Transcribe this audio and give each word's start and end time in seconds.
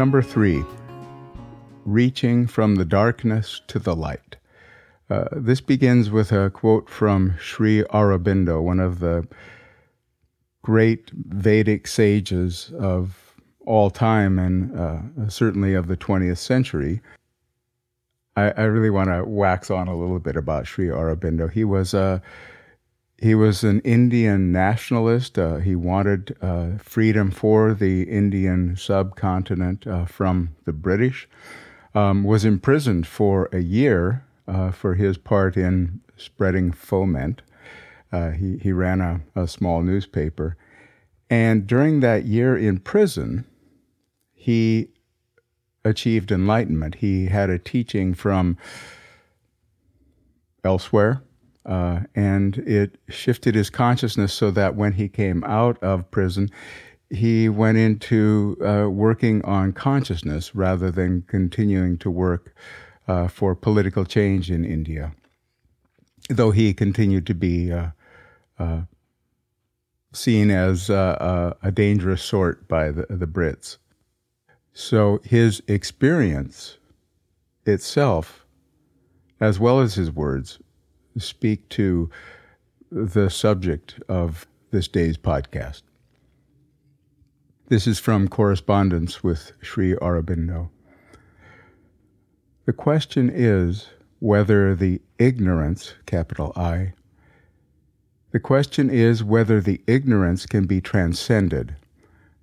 Number 0.00 0.22
three, 0.22 0.64
reaching 1.84 2.46
from 2.46 2.76
the 2.76 2.86
darkness 2.86 3.60
to 3.66 3.78
the 3.78 3.94
light. 3.94 4.36
Uh, 5.10 5.26
this 5.30 5.60
begins 5.60 6.08
with 6.08 6.32
a 6.32 6.48
quote 6.48 6.88
from 6.88 7.36
Sri 7.38 7.82
Aurobindo, 7.82 8.62
one 8.62 8.80
of 8.80 9.00
the 9.00 9.28
great 10.62 11.10
Vedic 11.10 11.86
sages 11.86 12.72
of 12.78 13.34
all 13.66 13.90
time 13.90 14.38
and 14.38 14.74
uh, 14.74 15.28
certainly 15.28 15.74
of 15.74 15.86
the 15.86 15.98
20th 15.98 16.38
century. 16.38 17.02
I, 18.36 18.52
I 18.52 18.62
really 18.62 18.88
want 18.88 19.10
to 19.10 19.22
wax 19.26 19.70
on 19.70 19.86
a 19.86 19.94
little 19.94 20.18
bit 20.18 20.34
about 20.34 20.66
Sri 20.66 20.86
Aurobindo. 20.86 21.52
He 21.52 21.64
was 21.64 21.92
a 21.92 22.22
he 23.20 23.34
was 23.34 23.62
an 23.62 23.80
Indian 23.80 24.50
nationalist. 24.50 25.38
Uh, 25.38 25.56
he 25.56 25.76
wanted 25.76 26.34
uh, 26.40 26.78
freedom 26.78 27.30
for 27.30 27.74
the 27.74 28.04
Indian 28.04 28.76
subcontinent 28.76 29.86
uh, 29.86 30.06
from 30.06 30.56
the 30.64 30.72
British. 30.72 31.28
Um, 31.94 32.24
was 32.24 32.44
imprisoned 32.44 33.06
for 33.06 33.50
a 33.52 33.58
year 33.58 34.24
uh, 34.48 34.70
for 34.70 34.94
his 34.94 35.18
part 35.18 35.56
in 35.56 36.00
spreading 36.16 36.72
foment. 36.72 37.42
Uh, 38.10 38.30
he, 38.30 38.56
he 38.58 38.72
ran 38.72 39.00
a, 39.00 39.20
a 39.34 39.46
small 39.46 39.82
newspaper. 39.82 40.56
And 41.28 41.66
during 41.66 42.00
that 42.00 42.24
year 42.24 42.56
in 42.56 42.78
prison, 42.78 43.44
he 44.32 44.88
achieved 45.84 46.32
enlightenment. 46.32 46.96
He 46.96 47.26
had 47.26 47.50
a 47.50 47.58
teaching 47.58 48.14
from 48.14 48.56
elsewhere, 50.64 51.22
uh, 51.66 52.00
and 52.14 52.58
it 52.58 52.96
shifted 53.08 53.54
his 53.54 53.70
consciousness 53.70 54.32
so 54.32 54.50
that 54.50 54.74
when 54.74 54.92
he 54.92 55.08
came 55.08 55.44
out 55.44 55.82
of 55.82 56.10
prison, 56.10 56.50
he 57.10 57.48
went 57.48 57.76
into 57.76 58.56
uh, 58.64 58.88
working 58.88 59.44
on 59.44 59.72
consciousness 59.72 60.54
rather 60.54 60.90
than 60.90 61.22
continuing 61.22 61.98
to 61.98 62.10
work 62.10 62.54
uh, 63.08 63.28
for 63.28 63.54
political 63.54 64.04
change 64.04 64.50
in 64.50 64.64
India, 64.64 65.12
though 66.28 66.52
he 66.52 66.72
continued 66.72 67.26
to 67.26 67.34
be 67.34 67.72
uh, 67.72 67.88
uh, 68.58 68.82
seen 70.12 70.50
as 70.50 70.88
uh, 70.88 71.54
a 71.62 71.70
dangerous 71.70 72.22
sort 72.22 72.68
by 72.68 72.90
the, 72.90 73.06
the 73.10 73.26
Brits. 73.26 73.78
So 74.72 75.20
his 75.24 75.62
experience 75.66 76.78
itself, 77.66 78.46
as 79.40 79.58
well 79.58 79.80
as 79.80 79.94
his 79.94 80.10
words, 80.10 80.58
speak 81.18 81.68
to 81.70 82.10
the 82.90 83.28
subject 83.30 84.00
of 84.08 84.46
this 84.70 84.88
day's 84.88 85.16
podcast. 85.16 85.82
This 87.68 87.86
is 87.86 87.98
from 87.98 88.28
correspondence 88.28 89.22
with 89.22 89.52
Sri 89.62 89.94
Aurobindo. 89.94 90.70
The 92.66 92.72
question 92.72 93.30
is 93.32 93.88
whether 94.18 94.74
the 94.74 95.00
ignorance, 95.18 95.94
capital 96.04 96.52
I, 96.56 96.94
the 98.32 98.40
question 98.40 98.90
is 98.90 99.24
whether 99.24 99.60
the 99.60 99.80
ignorance 99.86 100.46
can 100.46 100.66
be 100.66 100.80
transcended, 100.80 101.74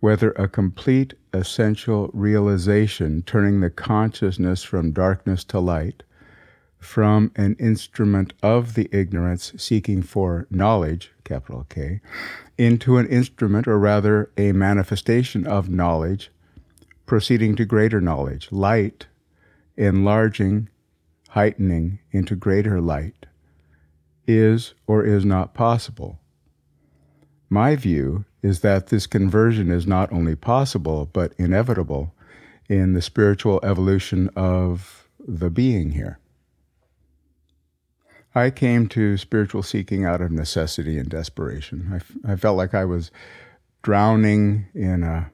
whether 0.00 0.32
a 0.32 0.48
complete 0.48 1.14
essential 1.32 2.10
realization 2.12 3.22
turning 3.22 3.60
the 3.60 3.70
consciousness 3.70 4.62
from 4.62 4.92
darkness 4.92 5.44
to 5.44 5.60
light, 5.60 6.02
from 6.80 7.30
an 7.36 7.54
instrument 7.60 8.32
of 8.42 8.74
the 8.74 8.88
ignorance 8.90 9.52
seeking 9.56 10.02
for 10.02 10.46
knowledge, 10.50 11.12
capital 11.24 11.66
K, 11.68 12.00
into 12.58 12.96
an 12.96 13.06
instrument, 13.06 13.68
or 13.68 13.78
rather 13.78 14.30
a 14.36 14.52
manifestation 14.52 15.46
of 15.46 15.68
knowledge, 15.68 16.30
proceeding 17.06 17.54
to 17.56 17.64
greater 17.64 18.00
knowledge, 18.00 18.50
light, 18.50 19.06
enlarging, 19.76 20.68
heightening 21.30 21.98
into 22.12 22.34
greater 22.34 22.80
light 22.80 23.26
is 24.26 24.74
or 24.86 25.04
is 25.04 25.24
not 25.24 25.54
possible. 25.54 26.18
My 27.48 27.76
view 27.76 28.24
is 28.42 28.60
that 28.60 28.86
this 28.86 29.06
conversion 29.06 29.70
is 29.70 29.86
not 29.86 30.12
only 30.12 30.36
possible, 30.36 31.08
but 31.12 31.34
inevitable 31.36 32.14
in 32.68 32.92
the 32.92 33.02
spiritual 33.02 33.58
evolution 33.62 34.30
of 34.36 35.08
the 35.18 35.50
being 35.50 35.90
here. 35.90 36.19
I 38.34 38.50
came 38.50 38.88
to 38.88 39.16
spiritual 39.16 39.62
seeking 39.62 40.04
out 40.04 40.20
of 40.20 40.30
necessity 40.30 40.98
and 40.98 41.08
desperation. 41.08 41.88
I, 41.92 41.96
f- 41.96 42.16
I 42.26 42.36
felt 42.36 42.56
like 42.56 42.74
I 42.74 42.84
was 42.84 43.10
drowning 43.82 44.66
in 44.74 45.02
a, 45.02 45.32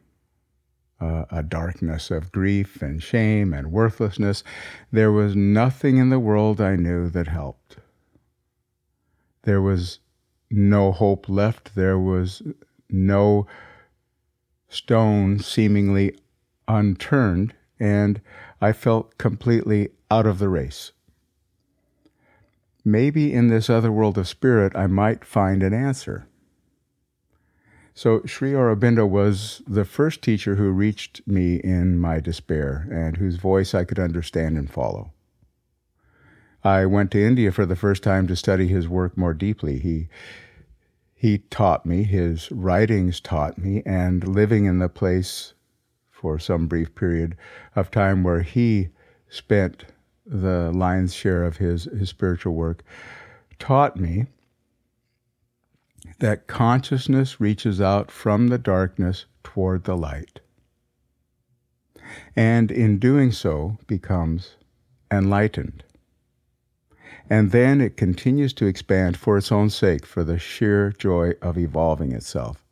a, 1.00 1.26
a 1.30 1.42
darkness 1.42 2.10
of 2.10 2.32
grief 2.32 2.80
and 2.80 3.02
shame 3.02 3.52
and 3.52 3.70
worthlessness. 3.70 4.42
There 4.90 5.12
was 5.12 5.36
nothing 5.36 5.98
in 5.98 6.08
the 6.08 6.18
world 6.18 6.60
I 6.60 6.76
knew 6.76 7.10
that 7.10 7.28
helped. 7.28 7.76
There 9.42 9.60
was 9.60 10.00
no 10.50 10.92
hope 10.92 11.28
left. 11.28 11.74
There 11.74 11.98
was 11.98 12.42
no 12.88 13.46
stone 14.68 15.38
seemingly 15.38 16.16
unturned, 16.66 17.54
and 17.78 18.20
I 18.60 18.72
felt 18.72 19.18
completely 19.18 19.90
out 20.10 20.26
of 20.26 20.38
the 20.38 20.48
race. 20.48 20.92
Maybe 22.88 23.32
in 23.32 23.48
this 23.48 23.68
other 23.68 23.90
world 23.90 24.16
of 24.16 24.28
spirit, 24.28 24.76
I 24.76 24.86
might 24.86 25.24
find 25.24 25.64
an 25.64 25.74
answer. 25.74 26.28
So, 27.94 28.22
Sri 28.24 28.52
Aurobindo 28.52 29.04
was 29.04 29.60
the 29.66 29.84
first 29.84 30.22
teacher 30.22 30.54
who 30.54 30.70
reached 30.70 31.26
me 31.26 31.56
in 31.56 31.98
my 31.98 32.20
despair 32.20 32.86
and 32.92 33.16
whose 33.16 33.38
voice 33.38 33.74
I 33.74 33.82
could 33.82 33.98
understand 33.98 34.56
and 34.56 34.70
follow. 34.70 35.12
I 36.62 36.86
went 36.86 37.10
to 37.10 37.20
India 37.20 37.50
for 37.50 37.66
the 37.66 37.74
first 37.74 38.04
time 38.04 38.28
to 38.28 38.36
study 38.36 38.68
his 38.68 38.86
work 38.86 39.16
more 39.16 39.34
deeply. 39.34 39.80
He 39.80 40.08
he 41.12 41.38
taught 41.38 41.86
me, 41.86 42.04
his 42.04 42.52
writings 42.52 43.18
taught 43.18 43.58
me, 43.58 43.82
and 43.84 44.28
living 44.28 44.64
in 44.64 44.78
the 44.78 44.88
place 44.88 45.54
for 46.08 46.38
some 46.38 46.68
brief 46.68 46.94
period 46.94 47.36
of 47.74 47.90
time 47.90 48.22
where 48.22 48.42
he 48.42 48.90
spent 49.28 49.86
the 50.26 50.72
lion's 50.72 51.14
share 51.14 51.44
of 51.44 51.58
his, 51.58 51.84
his 51.84 52.08
spiritual 52.08 52.54
work 52.54 52.82
taught 53.58 53.96
me 53.96 54.26
that 56.18 56.46
consciousness 56.46 57.40
reaches 57.40 57.80
out 57.80 58.10
from 58.10 58.48
the 58.48 58.58
darkness 58.58 59.26
toward 59.42 59.84
the 59.84 59.96
light. 59.96 60.40
And 62.34 62.70
in 62.70 62.98
doing 62.98 63.32
so 63.32 63.78
becomes 63.86 64.56
enlightened 65.10 65.84
and 67.28 67.50
then 67.50 67.80
it 67.80 67.96
continues 67.96 68.52
to 68.54 68.66
expand 68.66 69.16
for 69.16 69.36
its 69.36 69.50
own 69.50 69.70
sake, 69.70 70.06
for 70.06 70.22
the 70.22 70.38
sheer 70.38 70.92
joy 70.92 71.32
of 71.42 71.58
evolving 71.58 72.12
itself. 72.12 72.65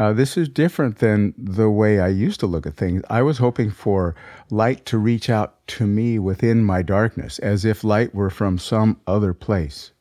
Uh, 0.00 0.14
this 0.14 0.38
is 0.38 0.48
different 0.48 0.96
than 0.96 1.34
the 1.36 1.68
way 1.68 2.00
I 2.00 2.08
used 2.08 2.40
to 2.40 2.46
look 2.46 2.66
at 2.66 2.72
things. 2.72 3.02
I 3.10 3.20
was 3.20 3.36
hoping 3.36 3.70
for 3.70 4.14
light 4.48 4.86
to 4.86 4.96
reach 4.96 5.28
out 5.28 5.66
to 5.68 5.86
me 5.86 6.18
within 6.18 6.64
my 6.64 6.80
darkness, 6.80 7.38
as 7.40 7.66
if 7.66 7.84
light 7.84 8.14
were 8.14 8.30
from 8.30 8.56
some 8.56 8.98
other 9.06 9.34
place, 9.34 9.92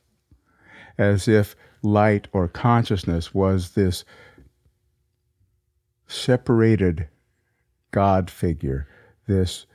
as 0.98 1.28
if 1.28 1.54
light 1.84 2.30
or 2.32 2.48
consciousness 2.48 3.34
was 3.34 3.72
this 3.72 4.06
separated 6.08 7.10
God 7.92 8.32
figure, 8.32 8.88
this 9.28 9.66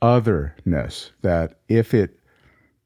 otherness 0.00 1.10
that 1.22 1.58
if 1.68 1.92
it 1.92 2.20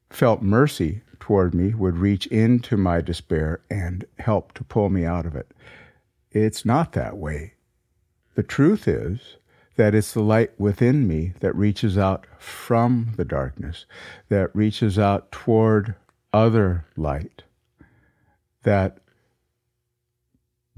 felt 0.09 0.41
mercy 0.41 1.03
toward 1.19 1.53
me 1.53 1.75
would 1.75 1.99
reach 1.99 2.25
into 2.27 2.77
my 2.77 2.99
despair 2.99 3.61
and 3.69 4.05
help 4.17 4.55
to 4.55 4.63
pull 4.63 4.89
me 4.89 5.05
out 5.05 5.27
of 5.27 5.35
it. 5.35 5.51
It's 6.31 6.63
not 6.63 6.93
that 6.93 7.17
way. 7.17 7.53
The 8.35 8.43
truth 8.43 8.87
is 8.87 9.37
that 9.75 9.95
it's 9.95 10.13
the 10.13 10.21
light 10.21 10.51
within 10.59 11.07
me 11.07 11.33
that 11.39 11.55
reaches 11.55 11.97
out 11.97 12.27
from 12.37 13.13
the 13.15 13.25
darkness, 13.25 13.85
that 14.29 14.55
reaches 14.55 14.99
out 14.99 15.31
toward 15.31 15.95
other 16.31 16.85
light, 16.95 17.43
that 18.63 18.99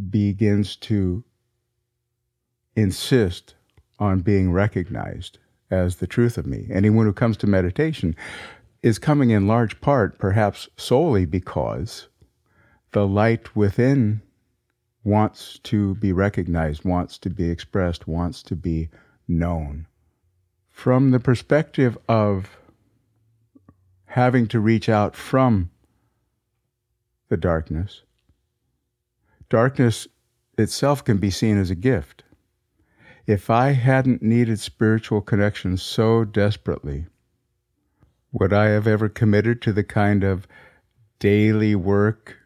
begins 0.10 0.76
to 0.76 1.24
insist 2.76 3.56
on 4.00 4.20
being 4.20 4.52
recognized 4.52 5.38
as 5.70 5.98
the 5.98 6.08
truth 6.08 6.38
of 6.38 6.46
me. 6.46 6.68
Anyone 6.72 7.06
who 7.06 7.14
comes 7.14 7.38
to 7.38 7.48
meditation 7.48 8.16
is 8.82 9.00
coming 9.00 9.30
in 9.30 9.48
large 9.48 9.82
part, 9.82 10.18
perhaps 10.18 10.70
solely 10.78 11.26
because 11.26 12.08
the 12.92 13.08
light 13.08 13.56
within 13.56 14.22
wants 15.04 15.60
to 15.60 15.96
be 15.96 16.14
recognized, 16.14 16.86
wants 16.86 17.18
to 17.20 17.30
be 17.30 17.50
expressed, 17.50 18.08
wants 18.08 18.44
to 18.44 18.56
be 18.56 18.90
known. 19.28 19.88
From 20.70 21.12
the 21.12 21.20
perspective 21.20 21.98
of 22.08 22.58
having 24.06 24.48
to 24.48 24.60
reach 24.60 24.90
out 24.90 25.16
from 25.16 25.72
the 27.30 27.38
darkness, 27.38 28.02
darkness 29.50 30.08
itself 30.58 31.04
can 31.04 31.18
be 31.18 31.30
seen 31.30 31.58
as 31.58 31.70
a 31.70 31.76
gift. 31.76 32.24
If 33.26 33.50
I 33.50 33.72
hadn't 33.72 34.22
needed 34.22 34.60
spiritual 34.60 35.22
connection 35.22 35.78
so 35.78 36.26
desperately, 36.26 37.08
would 38.32 38.54
I 38.54 38.66
have 38.66 38.88
ever 38.88 39.10
committed 39.10 39.62
to 39.62 39.74
the 39.74 39.84
kind 39.84 40.24
of 40.24 40.48
daily 41.20 41.76
work 41.76 42.38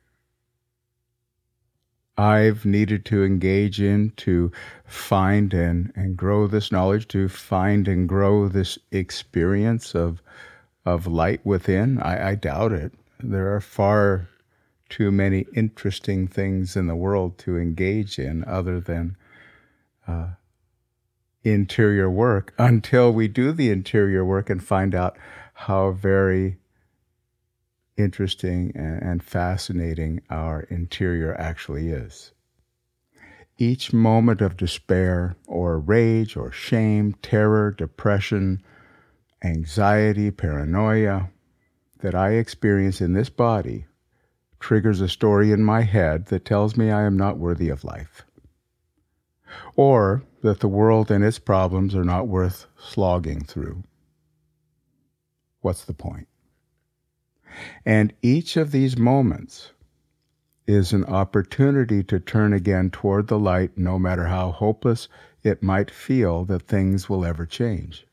I've 2.18 2.66
needed 2.66 3.06
to 3.06 3.24
engage 3.24 3.82
in 3.82 4.12
to 4.18 4.52
find 4.86 5.54
and, 5.54 5.92
and 5.96 6.16
grow 6.16 6.48
this 6.48 6.72
knowledge, 6.72 7.08
to 7.10 7.28
find 7.28 7.88
and 7.88 8.08
grow 8.08 8.48
this 8.48 8.78
experience 8.92 9.94
of, 9.94 10.22
of 10.86 11.08
light 11.08 11.46
within? 11.46 12.00
I, 12.02 12.30
I 12.30 12.36
doubt 12.36 12.72
it. 12.72 12.94
There 13.20 13.54
are 13.54 13.62
far 13.62 14.30
too 14.88 15.12
many 15.12 15.46
interesting 15.54 16.28
things 16.28 16.76
in 16.76 16.88
the 16.88 16.96
world 16.96 17.38
to 17.40 17.58
engage 17.58 18.20
in 18.20 18.46
other 18.46 18.80
than 18.80 19.18
uh, 20.08 20.30
interior 21.44 22.10
work 22.10 22.54
until 22.58 23.12
we 23.12 23.28
do 23.28 23.52
the 23.52 23.70
interior 23.70 24.24
work 24.24 24.50
and 24.50 24.64
find 24.64 24.96
out 24.96 25.18
how 25.54 25.92
very 25.92 26.58
interesting 27.98 28.72
and 28.76 29.24
fascinating 29.24 30.22
our 30.30 30.62
interior 30.62 31.36
actually 31.40 31.90
is. 31.90 32.32
Each 33.58 33.94
moment 33.94 34.42
of 34.42 34.58
despair 34.58 35.38
or 35.48 35.80
rage 35.80 36.36
or 36.36 36.52
shame, 36.52 37.14
terror, 37.22 37.72
depression, 37.72 38.62
anxiety, 39.44 40.30
paranoia 40.32 41.30
that 42.00 42.16
I 42.16 42.32
experience 42.32 43.00
in 43.00 43.14
this 43.14 43.30
body 43.30 43.86
triggers 44.60 45.00
a 45.00 45.08
story 45.08 45.52
in 45.52 45.64
my 45.64 45.82
head 45.82 46.26
that 46.28 46.44
tells 46.44 46.76
me 46.76 46.92
I 46.92 47.04
am 47.04 47.16
not 47.16 47.38
worthy 47.38 47.70
of 47.70 47.84
life. 47.84 48.26
Or 49.76 50.24
that 50.42 50.60
the 50.60 50.68
world 50.68 51.10
and 51.12 51.24
its 51.24 51.40
problems 51.40 51.96
are 51.96 52.04
not 52.04 52.28
worth 52.28 52.66
slogging 52.78 53.44
through. 53.46 53.84
What's 55.62 55.86
the 55.86 55.94
point? 55.94 56.28
And 57.86 58.14
each 58.22 58.58
of 58.58 58.72
these 58.72 58.98
moments 58.98 59.72
is 60.68 60.94
an 60.94 61.06
opportunity 61.06 62.04
to 62.04 62.20
turn 62.20 62.54
again 62.54 62.90
toward 62.90 63.28
the 63.28 63.40
light, 63.40 63.78
no 63.78 64.00
matter 64.00 64.26
how 64.26 64.52
hopeless 64.52 65.08
it 65.44 65.62
might 65.62 65.92
feel 65.92 66.44
that 66.46 66.64
things 66.64 67.08
will 67.08 67.24
ever 67.24 67.46
change. 67.46 68.08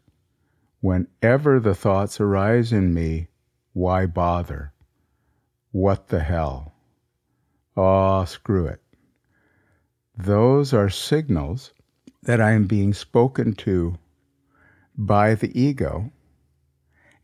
Whenever 0.80 1.60
the 1.60 1.74
thoughts 1.74 2.20
arise 2.20 2.72
in 2.72 2.92
me, 2.92 3.28
why 3.72 4.04
bother? 4.04 4.72
What 5.70 6.08
the 6.08 6.20
hell? 6.20 6.74
Oh, 7.76 8.24
screw 8.26 8.66
it. 8.66 8.82
Those 10.16 10.74
are 10.74 10.90
signals 10.90 11.72
that 12.22 12.40
I 12.40 12.52
am 12.52 12.66
being 12.66 12.92
spoken 12.92 13.54
to 13.54 13.98
by 14.96 15.34
the 15.34 15.58
ego 15.58 16.12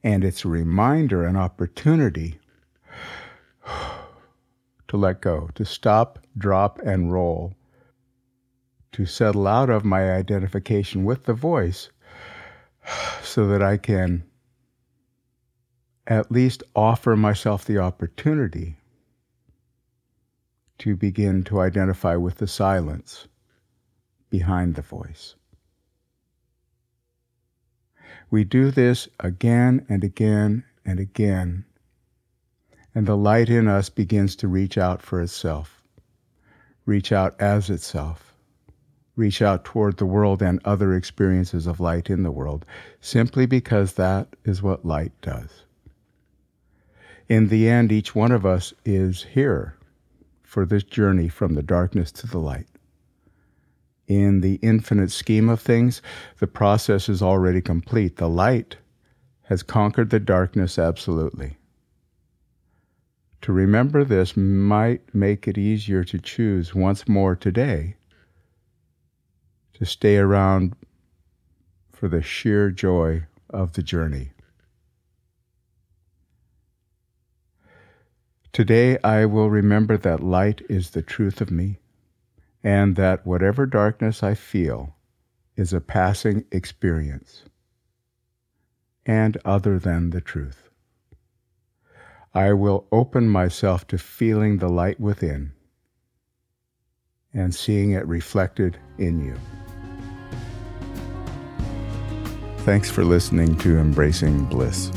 and 0.03 0.25
it's 0.25 0.45
a 0.45 0.49
reminder, 0.49 1.25
an 1.25 1.37
opportunity 1.37 2.39
to 4.89 4.97
let 4.97 5.21
go, 5.21 5.50
to 5.55 5.65
stop, 5.65 6.19
drop, 6.37 6.79
and 6.81 7.12
roll, 7.12 7.55
to 8.93 9.05
settle 9.06 9.47
out 9.47 9.71
of 9.71 9.85
my 9.85 10.12
identification 10.12 11.05
with 11.05 11.25
the 11.25 11.35
voice 11.35 11.91
so 13.23 13.47
that 13.49 13.62
I 13.62 13.77
can 13.77 14.25
at 16.06 16.33
least 16.33 16.62
offer 16.75 17.17
myself 17.17 17.65
the 17.65 17.79
opportunity 17.79 18.79
to 20.79 20.97
begin 20.97 21.43
to 21.44 21.61
identify 21.61 22.17
with 22.17 22.37
the 22.37 22.47
silence 22.47 23.29
behind 24.31 24.75
the 24.75 24.83
voice. 24.83 25.35
We 28.31 28.45
do 28.45 28.71
this 28.71 29.09
again 29.21 29.87
and 29.89 30.05
again 30.05 30.65
and 30.85 31.01
again, 31.01 31.65
and 32.95 33.07
the 33.07 33.17
light 33.17 33.49
in 33.49 33.69
us 33.69 33.89
begins 33.89 34.37
to 34.37 34.49
reach 34.49 34.77
out 34.77 35.01
for 35.01 35.23
itself, 35.23 35.83
reach 36.85 37.11
out 37.11 37.41
as 37.41 37.71
itself, 37.71 38.35
reach 39.17 39.41
out 39.41 39.65
toward 39.65 39.97
the 39.97 40.07
world 40.07 40.43
and 40.43 40.61
other 40.65 40.95
experiences 40.95 41.67
of 41.67 41.81
light 41.81 42.11
in 42.11 42.23
the 42.23 42.31
world, 42.31 42.67
simply 43.01 43.47
because 43.47 43.95
that 43.95 44.29
is 44.45 44.63
what 44.63 44.85
light 44.85 45.13
does. 45.23 45.65
In 47.29 47.49
the 47.49 47.69
end, 47.69 47.93
each 47.93 48.15
one 48.15 48.33
of 48.33 48.45
us 48.45 48.75
is 48.85 49.23
here 49.23 49.75
for 50.43 50.67
this 50.67 50.83
journey 50.83 51.29
from 51.29 51.55
the 51.55 51.63
darkness 51.63 52.13
to 52.13 52.27
the 52.27 52.39
light 52.39 52.69
in 54.08 54.40
the 54.40 54.55
infinite 54.62 55.12
scheme 55.12 55.49
of 55.49 55.60
things, 55.60 56.02
the 56.40 56.46
process 56.46 57.08
is 57.08 57.22
already 57.22 57.60
complete. 57.60 58.16
The 58.16 58.28
light 58.28 58.78
has 59.44 59.62
conquered 59.62 60.10
the 60.10 60.19
darkness 60.19 60.78
absolutely. 60.78 61.58
To 63.43 63.52
remember 63.52 64.05
this 64.05 64.37
might 64.37 65.14
make 65.14 65.46
it 65.46 65.56
easier 65.56 66.02
to 66.05 66.19
choose 66.19 66.75
once 66.75 67.06
more 67.06 67.37
today 67.37 67.94
to 69.75 69.84
stay 69.84 70.16
around 70.16 70.75
for 71.93 72.08
the 72.08 72.22
sheer 72.22 72.70
joy 72.70 73.25
of 73.49 73.75
the 73.75 73.82
journey. 73.82 74.31
Today 78.52 78.99
I 79.05 79.25
will 79.26 79.50
remember 79.50 79.96
that 79.96 80.20
light 80.20 80.62
is 80.69 80.90
the 80.90 81.02
truth 81.02 81.40
of 81.40 81.50
me 81.50 81.78
and 82.62 82.96
that 82.96 83.26
whatever 83.26 83.66
darkness 83.66 84.22
I 84.22 84.34
feel 84.34 84.96
is 85.56 85.72
a 85.72 85.81
passing 85.81 86.44
experience 86.52 87.44
and 89.06 89.38
other 89.44 89.78
than 89.78 90.10
the 90.10 90.20
truth. 90.20 90.69
I 92.34 92.52
will 92.52 92.87
open 92.93 93.28
myself 93.28 93.87
to 93.88 93.99
feeling 93.99 94.58
the 94.58 94.69
light 94.69 95.00
within 95.00 95.52
and 97.32 97.55
seeing 97.55 97.93
it 97.93 98.06
reflected 98.06 98.78
in 98.99 99.25
you. 99.25 99.34
Thanks 102.58 102.90
for 102.90 103.02
listening 103.02 103.56
to 103.58 103.78
Embracing 103.78 104.44
Bliss. 104.44 104.93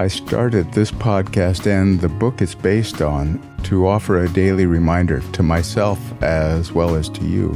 I 0.00 0.08
started 0.08 0.72
this 0.72 0.90
podcast 0.90 1.66
and 1.66 2.00
the 2.00 2.08
book 2.08 2.40
it's 2.40 2.54
based 2.54 3.02
on 3.02 3.38
to 3.64 3.86
offer 3.86 4.20
a 4.20 4.30
daily 4.30 4.64
reminder 4.64 5.20
to 5.20 5.42
myself 5.42 6.00
as 6.22 6.72
well 6.72 6.94
as 6.94 7.10
to 7.10 7.26
you 7.26 7.52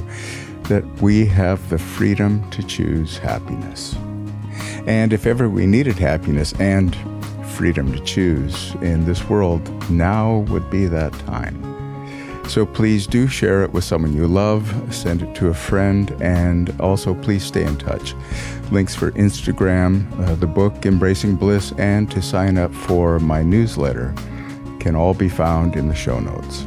that 0.65 0.85
we 1.01 1.25
have 1.25 1.67
the 1.71 1.79
freedom 1.79 2.51
to 2.51 2.63
choose 2.63 3.17
happiness. 3.17 3.97
And 4.87 5.15
if 5.15 5.25
ever 5.25 5.49
we 5.49 5.65
needed 5.67 5.99
happiness 5.99 6.53
and 6.61 6.95
freedom 7.47 7.91
to 7.95 8.01
choose 8.01 8.75
in 8.83 9.07
this 9.07 9.27
world, 9.27 9.67
now 9.91 10.41
would 10.51 10.69
be 10.69 10.85
that 10.85 11.15
time. 11.21 11.75
So 12.47 12.67
please 12.67 13.07
do 13.07 13.27
share 13.27 13.65
it 13.65 13.73
with 13.73 13.85
someone 13.85 14.13
you 14.13 14.29
love, 14.29 14.95
send 14.95 15.23
it 15.23 15.35
to 15.37 15.49
a 15.49 15.55
friend, 15.55 16.15
and 16.21 16.79
also 16.79 17.15
please 17.15 17.43
stay 17.43 17.65
in 17.65 17.79
touch. 17.79 18.15
Links 18.71 18.95
for 18.95 19.13
Instagram, 19.13 20.11
uh, 20.21 20.35
the 20.37 20.47
book 20.47 20.87
Embracing 20.87 21.37
Bliss, 21.37 21.73
and 21.79 22.11
to 22.11 22.21
sign 22.21 22.59
up 22.59 22.73
for 22.75 23.19
my 23.21 23.43
newsletter 23.43 24.15
can 24.81 24.97
all 24.97 25.15
be 25.15 25.29
found 25.29 25.77
in 25.77 25.89
the 25.89 25.95
show 25.95 26.19
notes. 26.19 26.67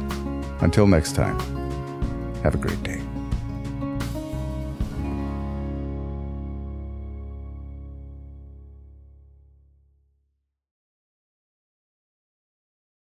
Until 0.60 0.86
next 0.86 1.14
time, 1.14 1.38
have 2.42 2.54
a 2.54 2.58
great 2.58 2.82
day. 2.82 2.97